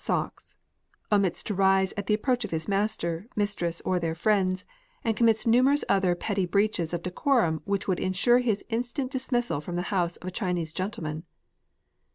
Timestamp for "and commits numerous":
5.03-5.83